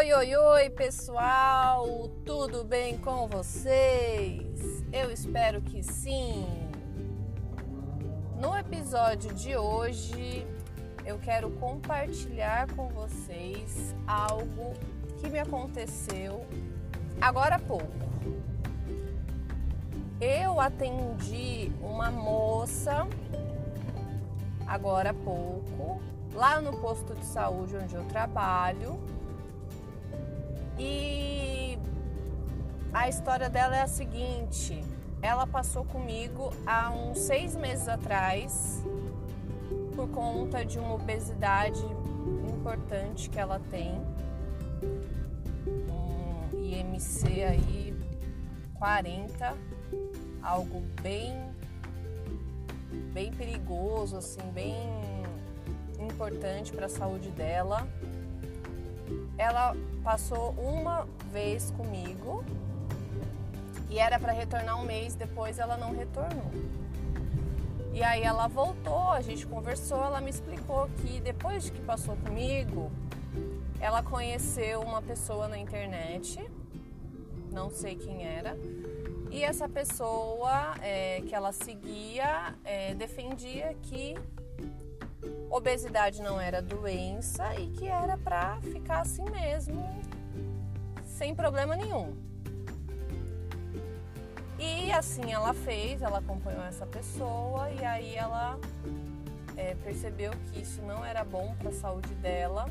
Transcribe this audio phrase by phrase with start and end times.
[0.00, 2.08] Oi, oi, oi, pessoal!
[2.24, 4.82] Tudo bem com vocês?
[4.90, 6.46] Eu espero que sim.
[8.40, 10.46] No episódio de hoje,
[11.04, 14.72] eu quero compartilhar com vocês algo
[15.18, 16.46] que me aconteceu
[17.20, 18.08] agora há pouco.
[20.18, 23.06] Eu atendi uma moça
[24.66, 26.00] agora há pouco,
[26.32, 28.98] lá no posto de saúde onde eu trabalho.
[30.80, 31.78] E
[32.90, 34.82] a história dela é a seguinte:
[35.20, 38.82] ela passou comigo há uns seis meses atrás
[39.94, 41.84] por conta de uma obesidade
[42.48, 43.92] importante que ela tem,
[45.90, 47.94] um IMC aí
[48.78, 49.54] 40,
[50.42, 51.50] algo bem
[53.12, 54.74] bem perigoso, assim, bem
[55.98, 57.86] importante para a saúde dela.
[59.36, 62.44] Ela passou uma vez comigo
[63.88, 66.50] e era para retornar um mês, depois ela não retornou.
[67.92, 72.16] E aí ela voltou, a gente conversou, ela me explicou que depois de que passou
[72.16, 72.90] comigo,
[73.80, 76.38] ela conheceu uma pessoa na internet,
[77.50, 78.56] não sei quem era,
[79.30, 84.14] e essa pessoa é, que ela seguia é, defendia que
[85.50, 89.84] obesidade não era doença e que era para ficar assim mesmo,
[91.04, 92.16] sem problema nenhum.
[94.58, 98.58] E assim ela fez, ela acompanhou essa pessoa e aí ela
[99.56, 102.66] é, percebeu que isso não era bom para a saúde dela.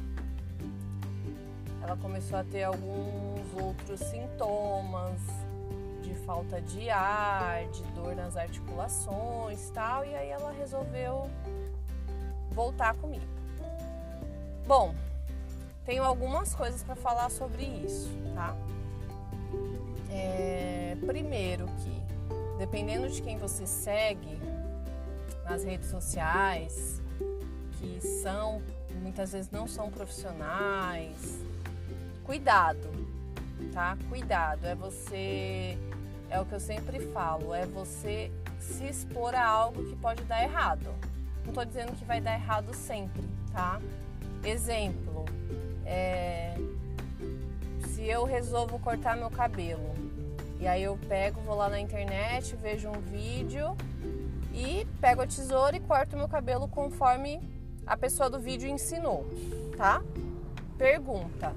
[1.81, 5.19] Ela começou a ter alguns outros sintomas,
[6.02, 11.30] de falta de ar, de dor nas articulações tal, e aí ela resolveu
[12.59, 13.25] voltar comigo.
[14.67, 14.93] Bom,
[15.85, 18.53] tenho algumas coisas para falar sobre isso, tá?
[20.11, 22.03] É, primeiro que,
[22.58, 24.37] dependendo de quem você segue
[25.45, 27.02] nas redes sociais,
[27.80, 28.61] que são
[29.02, 31.39] muitas vezes não são profissionais,
[32.25, 32.89] cuidado,
[33.71, 33.98] tá?
[34.09, 35.77] Cuidado, é você
[36.30, 40.43] é o que eu sempre falo, é você se expor a algo que pode dar
[40.43, 40.93] errado.
[41.49, 43.82] Não estou dizendo que vai dar errado sempre, tá?
[44.43, 45.26] Exemplo,
[45.83, 46.54] é,
[47.87, 49.95] se eu resolvo cortar meu cabelo
[50.60, 53.76] e aí eu pego, vou lá na internet, vejo um vídeo
[54.54, 57.42] e pego a tesoura e corto meu cabelo conforme
[57.83, 59.26] a pessoa do vídeo ensinou,
[59.76, 60.04] tá?
[60.77, 61.55] Pergunta: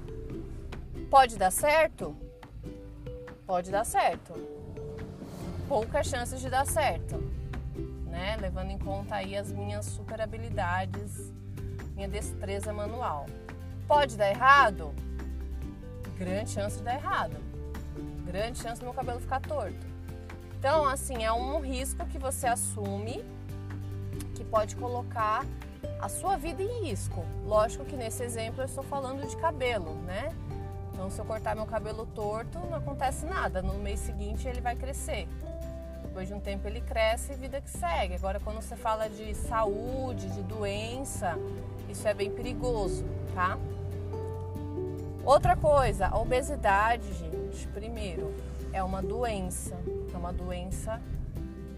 [1.07, 2.15] pode dar certo?
[3.45, 4.33] Pode dar certo
[5.73, 7.15] poucas chances de dar certo,
[8.13, 8.37] né?
[8.39, 11.33] Levando em conta aí as minhas super habilidades,
[11.95, 13.25] minha destreza manual.
[13.87, 14.93] Pode dar errado?
[16.15, 17.35] Grande chance de dar errado.
[18.23, 19.85] Grande chance do meu cabelo ficar torto.
[20.59, 23.25] Então, assim, é um risco que você assume
[24.35, 25.43] que pode colocar
[25.99, 27.25] a sua vida em risco.
[27.45, 30.31] Lógico que nesse exemplo eu estou falando de cabelo, né?
[30.93, 33.61] Então, se eu cortar meu cabelo torto, não acontece nada.
[33.61, 35.27] No mês seguinte ele vai crescer.
[36.13, 38.13] Depois de um tempo ele cresce e vida que segue.
[38.13, 41.35] Agora, quando você fala de saúde, de doença,
[41.89, 43.03] isso é bem perigoso,
[43.33, 43.57] tá?
[45.25, 48.31] Outra coisa, a obesidade, gente, primeiro,
[48.71, 49.75] é uma doença,
[50.13, 51.01] é uma doença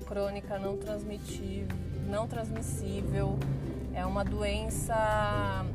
[0.05, 3.39] crônica não transmitível, não transmissível,
[3.93, 5.65] é uma doença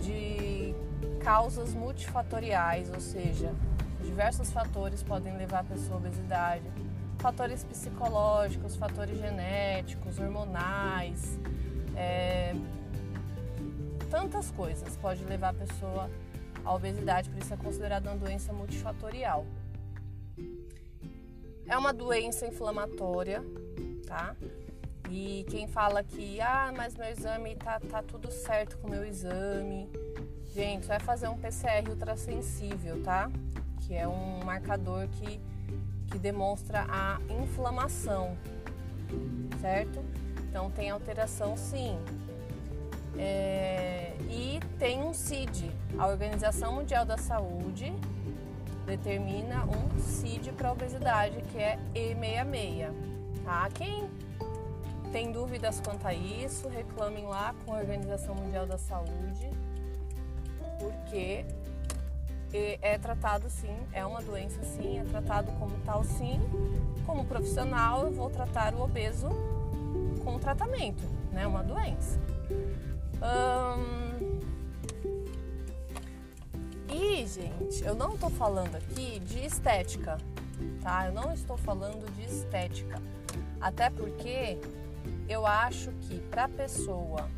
[0.00, 0.74] de
[1.22, 3.52] causas multifatoriais, ou seja,
[4.02, 6.64] diversos fatores podem levar a pessoa à obesidade
[7.22, 11.38] fatores psicológicos, fatores genéticos, hormonais,
[11.96, 12.52] é,
[14.10, 16.10] tantas coisas pode levar a pessoa
[16.64, 19.46] à obesidade, por isso é considerada uma doença multifatorial.
[21.68, 23.40] É uma doença inflamatória,
[24.04, 24.34] tá?
[25.08, 29.88] E quem fala que, ah, mas meu exame tá, tá tudo certo com meu exame.
[30.52, 33.30] Gente, vai fazer um PCR ultrassensível, tá?
[33.86, 35.40] Que é um marcador que
[36.12, 38.36] que demonstra a inflamação,
[39.62, 40.04] certo?
[40.48, 41.98] Então tem alteração sim.
[43.18, 47.92] É, e tem um CID, a Organização Mundial da Saúde
[48.86, 52.92] determina um CID para obesidade que é E66,
[53.44, 53.68] tá?
[53.74, 54.08] Quem
[55.12, 59.50] tem dúvidas quanto a isso, reclamem lá com a Organização Mundial da Saúde,
[60.78, 61.44] porque
[62.54, 66.40] é tratado sim, é uma doença sim, é tratado como tal sim.
[67.06, 69.28] Como profissional, eu vou tratar o obeso
[70.24, 71.02] com tratamento,
[71.32, 71.46] né?
[71.46, 72.18] Uma doença.
[73.22, 74.40] Hum...
[76.88, 80.18] E, gente, eu não tô falando aqui de estética,
[80.82, 81.06] tá?
[81.06, 83.00] Eu não estou falando de estética.
[83.60, 84.58] Até porque
[85.28, 87.28] eu acho que para pessoa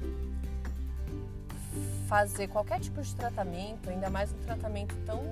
[2.06, 5.22] fazer qualquer tipo de tratamento, ainda mais um tratamento tão,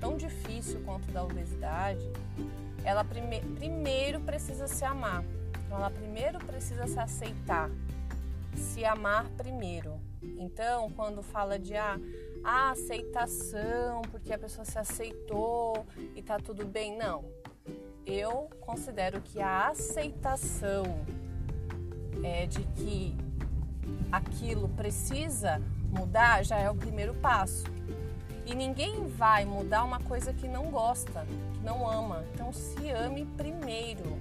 [0.00, 2.02] tão difícil quanto da obesidade,
[2.84, 5.24] ela prime primeiro precisa se amar.
[5.66, 7.70] Então, ela primeiro precisa se aceitar,
[8.54, 10.00] se amar primeiro.
[10.38, 11.98] Então, quando fala de ah,
[12.42, 17.24] a aceitação, porque a pessoa se aceitou e tá tudo bem, não.
[18.06, 20.84] Eu considero que a aceitação
[22.22, 23.14] é de que
[24.10, 27.64] aquilo precisa mudar já é o primeiro passo.
[28.46, 32.24] E ninguém vai mudar uma coisa que não gosta, que não ama.
[32.32, 34.18] Então se ame primeiro,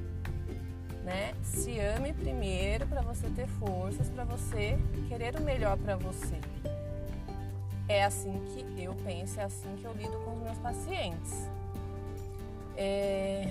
[1.04, 1.34] né?
[1.42, 4.78] Se ame primeiro para você ter forças, para você
[5.08, 6.40] querer o melhor para você.
[7.88, 11.50] É assim que eu penso, é assim que eu lido com os meus pacientes.
[12.76, 13.48] É...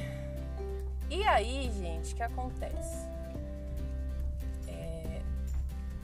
[1.08, 3.05] E aí, gente, o que acontece?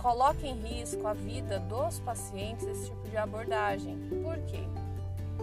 [0.02, 3.96] Coloca em risco a vida dos pacientes esse tipo de abordagem.
[4.22, 4.64] Por quê?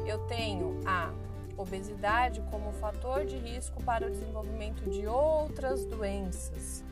[0.05, 1.11] Eu tenho a
[1.57, 6.83] obesidade como fator de risco para o desenvolvimento de outras doenças,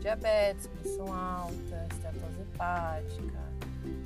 [0.00, 3.38] diabetes, pressão alta, estetose hepática,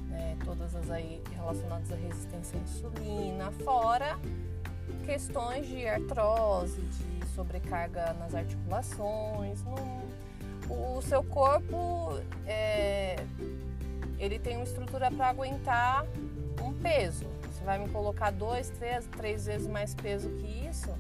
[0.09, 4.19] né, todas as aí relacionadas à resistência à insulina, fora
[5.05, 9.77] questões de artrose, de sobrecarga nas articulações, no,
[11.03, 13.17] seu corpo é,
[14.19, 16.07] ele tem uma estrutura para aguentar
[16.63, 17.27] um peso.
[17.43, 20.91] Você vai me colocar dois, três, três vezes mais peso que isso?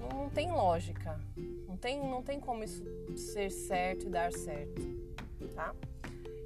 [0.00, 1.20] Não, não tem lógica.
[1.68, 2.82] Não tem, não tem como isso
[3.16, 4.80] ser certo e dar certo,
[5.54, 5.74] tá?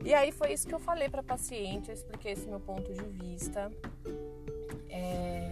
[0.05, 3.03] E aí foi isso que eu falei para paciente, eu expliquei esse meu ponto de
[3.03, 3.71] vista.
[4.89, 5.51] É,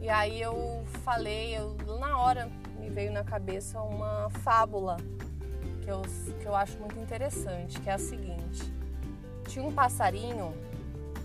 [0.00, 4.96] e aí eu falei, eu, na hora me veio na cabeça uma fábula
[5.88, 6.02] que eu,
[6.38, 8.70] que eu acho muito interessante, que é a seguinte.
[9.48, 10.54] Tinha um passarinho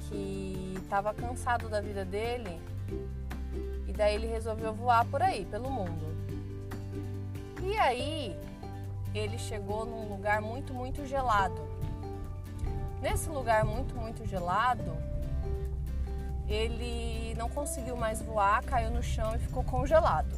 [0.08, 2.62] que estava cansado da vida dele
[3.86, 6.16] e daí ele resolveu voar por aí, pelo mundo.
[7.62, 8.40] E aí
[9.14, 11.62] ele chegou num lugar muito, muito gelado.
[13.02, 14.96] Nesse lugar muito, muito gelado,
[16.48, 20.34] ele não conseguiu mais voar, caiu no chão e ficou congelado.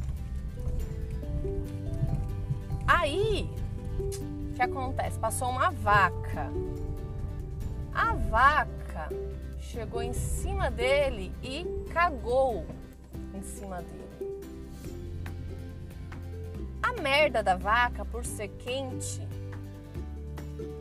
[2.88, 3.48] Aí
[4.00, 5.18] o que acontece?
[5.20, 6.52] Passou uma vaca.
[7.94, 9.10] A vaca
[9.60, 12.66] chegou em cima dele e cagou
[13.34, 14.06] em cima dele.
[16.82, 19.28] A merda da vaca, por ser quente,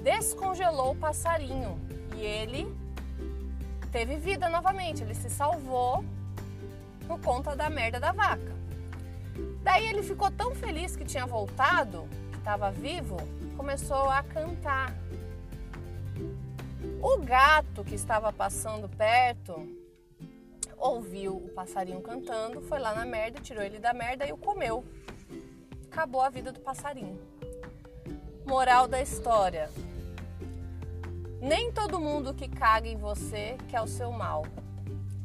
[0.03, 1.81] descongelou o passarinho
[2.17, 2.73] e ele
[3.91, 5.03] teve vida novamente.
[5.03, 6.05] Ele se salvou
[7.07, 8.55] por conta da merda da vaca.
[9.63, 12.09] Daí ele ficou tão feliz que tinha voltado
[12.45, 13.17] estava vivo,
[13.57, 14.95] começou a cantar.
[17.01, 19.67] O gato que estava passando perto
[20.77, 24.85] ouviu o passarinho cantando, foi lá na merda, tirou ele da merda e o comeu.
[25.91, 27.19] Acabou a vida do passarinho.
[28.45, 29.71] Moral da história:
[31.41, 34.45] nem todo mundo que caga em você quer o seu mal.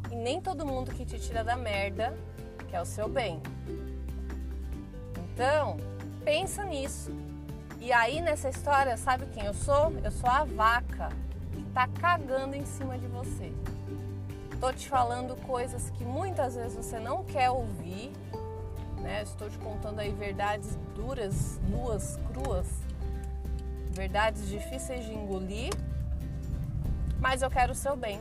[0.10, 2.18] E nem todo mundo que te tira da merda
[2.70, 3.42] quer o seu bem.
[5.34, 5.76] Então,
[6.24, 7.12] pensa nisso.
[7.80, 9.92] E aí nessa história, sabe quem eu sou?
[10.04, 11.10] Eu sou a vaca
[11.54, 13.54] que tá cagando em cima de você.
[14.60, 18.12] Tô te falando coisas que muitas vezes você não quer ouvir,
[18.98, 19.24] né?
[19.24, 22.68] Estou te contando aí verdades duras, nuas, cruas,
[23.92, 25.72] verdades difíceis de engolir,
[27.20, 28.20] mas eu quero o seu bem.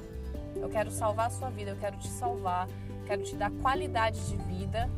[0.55, 2.69] Eu quero salvar a sua vida, eu quero te salvar,
[3.07, 4.89] quero te dar qualidade de vida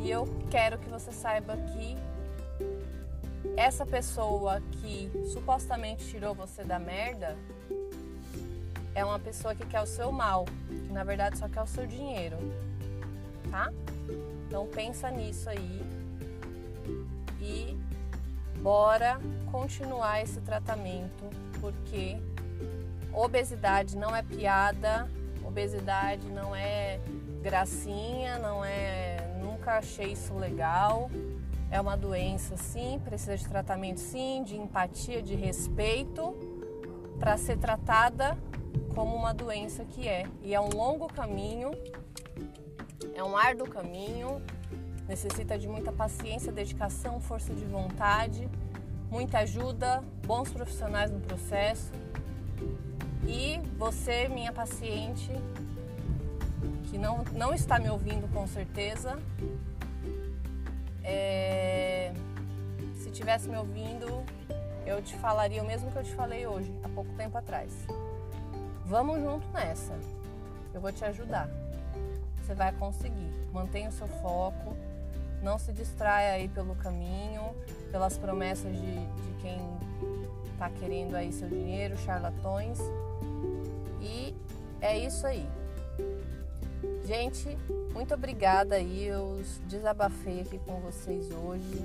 [0.00, 1.96] e eu quero que você saiba que
[3.56, 7.36] essa pessoa que supostamente tirou você da merda
[8.94, 11.86] é uma pessoa que quer o seu mal, que na verdade só quer o seu
[11.86, 12.36] dinheiro,
[13.50, 13.70] tá?
[14.46, 15.82] Então pensa nisso aí
[17.40, 17.76] e
[18.62, 21.24] bora continuar esse tratamento,
[21.60, 22.16] porque
[23.12, 25.08] obesidade não é piada,
[25.44, 26.98] obesidade não é
[27.42, 31.10] gracinha, não é nunca achei isso legal.
[31.70, 36.34] É uma doença, sim, precisa de tratamento, sim, de empatia, de respeito,
[37.18, 38.38] para ser tratada
[38.94, 40.26] como uma doença que é.
[40.42, 41.72] E é um longo caminho,
[43.14, 44.40] é um árduo caminho,
[45.08, 48.48] necessita de muita paciência, dedicação, força de vontade,
[49.10, 51.92] muita ajuda, bons profissionais no processo.
[53.26, 55.30] E você, minha paciente,
[56.84, 59.18] que não, não está me ouvindo com certeza.
[61.06, 62.12] É,
[62.94, 64.24] se tivesse me ouvindo,
[64.84, 67.72] eu te falaria o mesmo que eu te falei hoje, há pouco tempo atrás.
[68.84, 69.98] Vamos junto nessa.
[70.74, 71.48] Eu vou te ajudar.
[72.42, 73.30] Você vai conseguir.
[73.52, 74.76] Mantenha o seu foco.
[75.42, 77.54] Não se distraia aí pelo caminho,
[77.90, 79.60] pelas promessas de, de quem
[80.52, 82.78] está querendo aí seu dinheiro, charlatões.
[84.00, 84.34] E
[84.80, 85.46] é isso aí.
[87.06, 87.56] Gente,
[87.94, 89.04] muito obrigada aí.
[89.04, 91.84] Eu desabafei aqui com vocês hoje.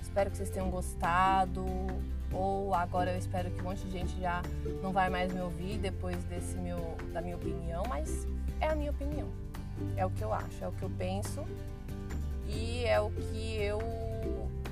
[0.00, 1.62] Espero que vocês tenham gostado.
[2.32, 4.40] Ou agora eu espero que um monte de gente já
[4.82, 8.26] não vai mais me ouvir depois desse meu, da minha opinião, mas
[8.62, 9.28] é a minha opinião.
[9.94, 11.44] É o que eu acho, é o que eu penso
[12.48, 13.78] e é o que eu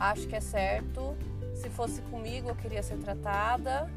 [0.01, 1.15] acho que é certo.
[1.55, 3.91] Se fosse comigo, eu queria ser tratada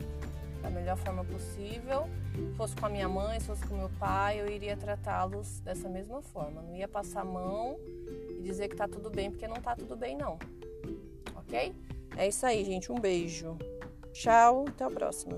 [0.65, 2.09] da melhor forma possível.
[2.33, 5.87] Se fosse com a minha mãe, se fosse com meu pai, eu iria tratá-los dessa
[5.87, 6.61] mesma forma.
[6.63, 7.77] Não ia passar a mão
[8.29, 10.39] e dizer que tá tudo bem, porque não tá tudo bem, não.
[11.35, 11.75] Ok?
[12.17, 12.91] É isso aí, gente.
[12.91, 13.57] Um beijo.
[14.11, 15.37] Tchau, até a próxima.